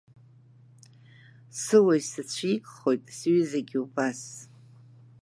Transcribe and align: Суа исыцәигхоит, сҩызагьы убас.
Суа 1.61 1.93
исыцәигхоит, 1.99 3.03
сҩызагьы 3.17 3.79
убас. 3.85 4.21